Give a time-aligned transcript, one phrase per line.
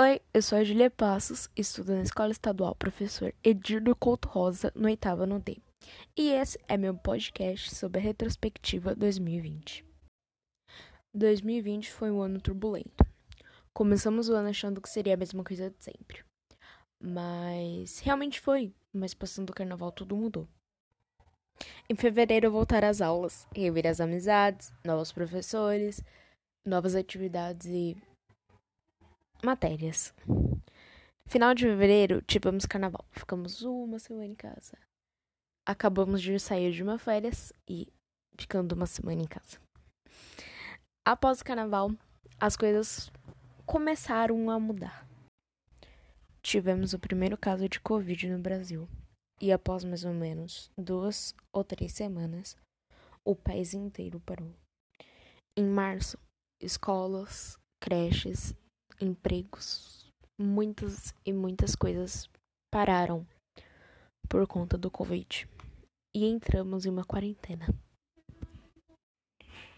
[0.00, 4.86] Oi, eu sou a Julia Passos, estudo na Escola Estadual Professor Edirdo Couto Rosa, no
[4.86, 5.58] oitavo ano D.
[6.16, 9.84] E esse é meu podcast sobre a retrospectiva 2020.
[11.12, 13.04] 2020 foi um ano turbulento.
[13.74, 16.24] Começamos o ano achando que seria a mesma coisa de sempre.
[16.98, 20.48] Mas realmente foi, mas passando o carnaval tudo mudou.
[21.86, 26.02] Em fevereiro voltar às aulas, rever as amizades, novos professores,
[26.64, 27.94] novas atividades e
[29.44, 30.14] matérias.
[31.26, 33.04] Final de fevereiro, tivemos carnaval.
[33.10, 34.78] Ficamos uma semana em casa.
[35.66, 37.88] Acabamos de sair de uma férias e
[38.36, 39.58] ficando uma semana em casa.
[41.04, 41.90] Após o carnaval,
[42.38, 43.10] as coisas
[43.66, 45.06] começaram a mudar.
[46.42, 48.88] Tivemos o primeiro caso de Covid no Brasil.
[49.40, 52.56] E após mais ou menos duas ou três semanas,
[53.24, 54.52] o país inteiro parou.
[55.56, 56.18] Em março,
[56.60, 58.54] escolas, creches
[59.02, 60.08] empregos,
[60.40, 62.30] muitas e muitas coisas
[62.72, 63.26] pararam
[64.28, 65.48] por conta do Covid
[66.14, 67.66] e entramos em uma quarentena.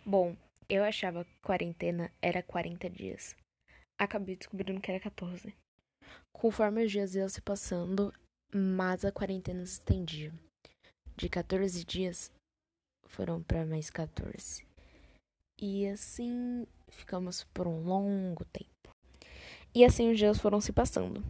[0.04, 0.36] Bom,
[0.68, 3.34] eu achava que quarentena era 40 dias.
[3.98, 5.56] Acabei descobrindo que era 14.
[6.32, 8.12] Conforme os dias iam se passando,
[8.54, 10.32] mas a quarentena se estendia.
[11.16, 12.30] De 14 dias
[13.06, 14.66] foram para mais 14.
[15.58, 18.73] E assim ficamos por um longo tempo.
[19.74, 21.20] E assim os dias foram se passando.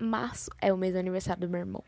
[0.00, 1.84] Março é o mês do aniversário do meu irmão.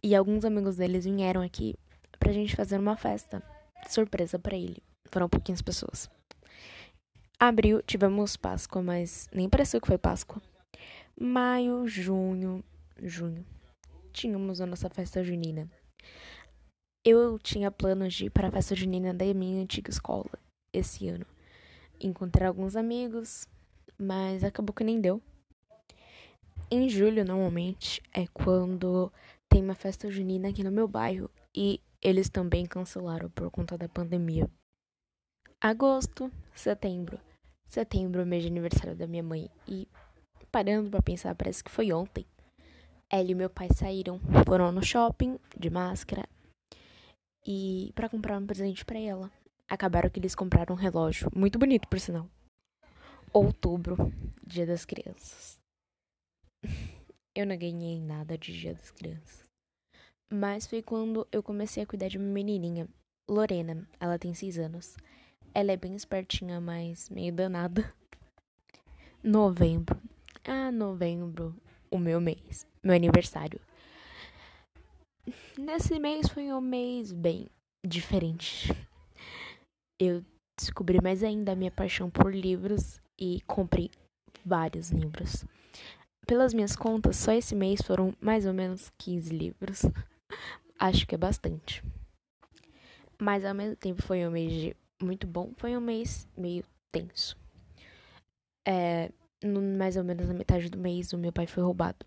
[0.00, 1.74] E alguns amigos deles vieram aqui
[2.20, 3.42] pra gente fazer uma festa
[3.88, 4.80] surpresa para ele.
[5.10, 6.08] Foram pouquinhas pessoas.
[7.40, 10.40] Abril tivemos Páscoa, mas nem pareceu que foi Páscoa.
[11.20, 12.62] Maio, junho,
[13.02, 13.44] junho.
[14.12, 15.68] Tínhamos a nossa festa junina.
[17.04, 20.30] Eu tinha planos de ir para a festa junina da minha antiga escola
[20.72, 21.26] esse ano.
[22.00, 23.48] Encontrar alguns amigos,
[23.98, 25.20] mas acabou que nem deu.
[26.70, 29.12] Em julho, normalmente, é quando
[29.48, 33.88] tem uma festa junina aqui no meu bairro e eles também cancelaram por conta da
[33.88, 34.48] pandemia.
[35.60, 37.18] Agosto, setembro.
[37.68, 39.50] Setembro, mês de aniversário da minha mãe.
[39.66, 39.88] E
[40.52, 42.24] parando para pensar, parece que foi ontem.
[43.10, 46.28] Ela e meu pai saíram, foram no shopping de máscara
[47.46, 49.30] e para comprar um presente para ela.
[49.66, 52.28] Acabaram que eles compraram um relógio, muito bonito por sinal
[53.32, 53.96] outubro,
[54.46, 55.58] Dia das Crianças.
[57.34, 59.48] Eu não ganhei nada de Dia das Crianças.
[60.30, 62.88] Mas foi quando eu comecei a cuidar de uma menininha,
[63.28, 63.88] Lorena.
[64.00, 64.96] Ela tem seis anos.
[65.54, 67.94] Ela é bem espertinha, mas meio danada.
[69.22, 70.00] Novembro.
[70.44, 71.54] Ah, novembro,
[71.90, 73.60] o meu mês, meu aniversário.
[75.58, 77.48] Nesse mês foi um mês bem
[77.84, 78.68] diferente.
[79.98, 80.24] Eu
[80.58, 83.90] descobri mais ainda a minha paixão por livros e comprei
[84.44, 85.44] vários livros.
[86.26, 89.82] Pelas minhas contas, só esse mês foram mais ou menos 15 livros.
[90.78, 91.82] Acho que é bastante.
[93.18, 97.36] Mas ao mesmo tempo foi um mês de muito bom, foi um mês meio tenso.
[98.66, 99.10] É,
[99.42, 102.04] no, mais ou menos na metade do mês, o meu pai foi roubado.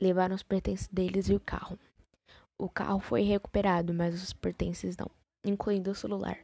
[0.00, 1.78] Levaram os pertences deles e o carro.
[2.56, 5.10] O carro foi recuperado, mas os pertences não,
[5.44, 6.38] incluindo o celular.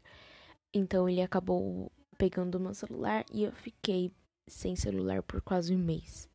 [0.72, 4.12] Então ele acabou pegando meu celular e eu fiquei
[4.46, 6.28] sem celular por quase um mês.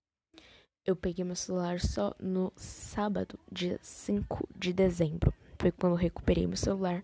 [0.86, 5.34] Eu peguei meu celular só no sábado, dia 5 de dezembro.
[5.60, 7.04] Foi quando eu recuperei meu celular,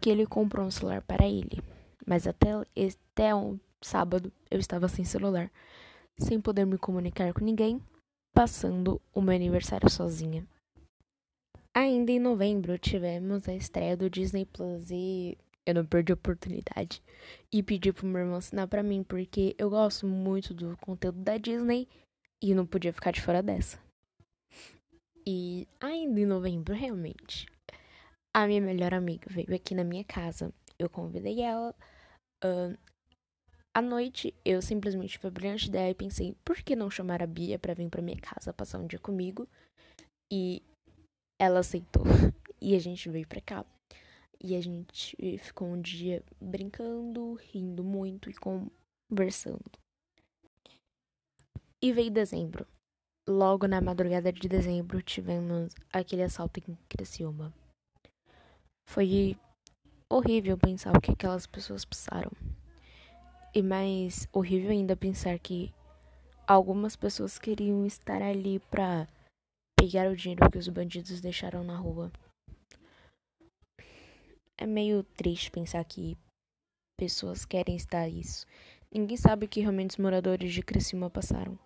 [0.00, 1.62] que ele comprou um celular para ele.
[2.06, 5.50] Mas até, até um sábado eu estava sem celular,
[6.18, 7.80] sem poder me comunicar com ninguém,
[8.34, 10.46] passando o meu aniversário sozinha.
[11.72, 15.36] Ainda em novembro tivemos a estreia do Disney Plus e
[15.66, 17.02] eu não perdi a oportunidade
[17.52, 21.38] e pedi pro meu irmão assinar pra mim, porque eu gosto muito do conteúdo da
[21.38, 21.88] Disney
[22.42, 23.78] e não podia ficar de fora dessa.
[25.26, 27.46] E ainda em novembro, realmente,
[28.34, 30.52] a minha melhor amiga veio aqui na minha casa.
[30.78, 31.74] Eu convidei ela.
[32.44, 32.76] Uh,
[33.72, 37.58] à noite, eu simplesmente fui brilhante ideia e pensei, por que não chamar a Bia
[37.58, 39.48] para vir pra minha casa passar um dia comigo?
[40.30, 40.62] E
[41.40, 42.04] ela aceitou.
[42.66, 43.62] E a gente veio pra cá.
[44.46, 49.64] E a gente ficou um dia brincando, rindo muito e conversando.
[51.82, 52.66] E veio dezembro.
[53.26, 57.54] Logo na madrugada de dezembro tivemos aquele assalto em Criciúma.
[58.86, 59.34] Foi
[60.12, 62.30] horrível pensar o que aquelas pessoas passaram.
[63.54, 65.72] E mais horrível ainda pensar que
[66.46, 69.08] algumas pessoas queriam estar ali para
[69.74, 72.12] pegar o dinheiro que os bandidos deixaram na rua.
[74.58, 76.16] É meio triste pensar que
[76.98, 78.46] pessoas querem estar isso.
[78.92, 81.58] Ninguém sabe o que realmente os moradores de Criciúma passaram.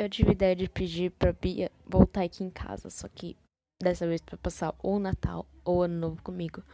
[0.00, 3.36] eu tive ideia de pedir pra Bia voltar aqui em casa, só que
[3.82, 6.64] dessa vez pra passar ou Natal ou Ano Novo comigo.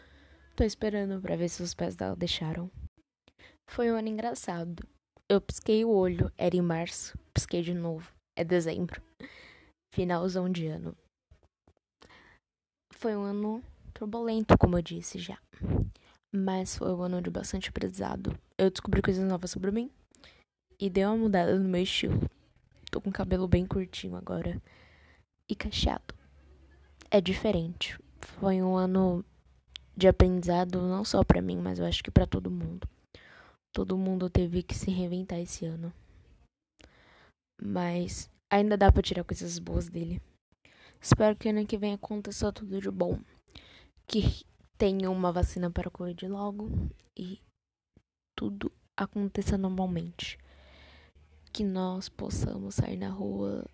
[0.55, 2.71] Tô esperando pra ver se os pés dela deixaram.
[3.69, 4.87] Foi um ano engraçado.
[5.29, 9.03] Eu pisquei o olho, era em março, pisquei de novo, é dezembro.
[9.93, 10.97] Finalzão de ano.
[13.07, 13.63] Foi um ano
[13.95, 15.39] turbulento, como eu disse já.
[16.35, 18.37] Mas foi um ano de bastante aprendizado.
[18.59, 19.89] Eu descobri coisas novas sobre mim
[20.77, 22.29] e deu uma mudada no meu estilo.
[22.91, 24.61] Tô com cabelo bem curtinho agora
[25.49, 26.17] e cacheado.
[27.09, 27.97] É diferente.
[28.41, 29.25] Foi um ano
[29.97, 32.89] de aprendizado não só para mim, mas eu acho que para todo mundo.
[33.73, 35.93] Todo mundo teve que se reinventar esse ano.
[37.63, 40.21] Mas ainda dá para tirar coisas boas dele.
[41.07, 43.21] Espero que ano que vem aconteça tudo de bom.
[44.09, 44.45] Que
[44.77, 46.69] tenha uma vacina para a Covid logo
[47.17, 47.41] e
[48.35, 50.37] tudo aconteça normalmente.
[51.53, 53.65] Que nós possamos sair na rua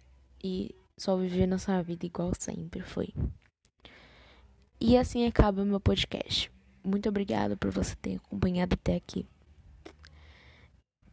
[0.45, 3.15] e só viver nossa vida igual sempre foi.
[4.79, 6.53] E assim acaba o meu podcast.
[6.85, 9.27] Muito obrigada por você ter acompanhado até aqui.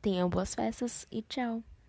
[0.02, 1.64] Tenham boas festas e tchau.